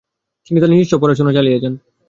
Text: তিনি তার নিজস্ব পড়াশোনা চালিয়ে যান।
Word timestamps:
তিনি 0.47 0.57
তার 0.61 0.71
নিজস্ব 0.71 0.93
পড়াশোনা 1.01 1.31
চালিয়ে 1.37 1.61
যান। 1.63 1.73